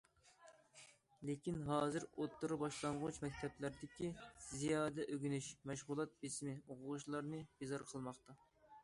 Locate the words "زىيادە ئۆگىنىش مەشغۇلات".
4.47-6.17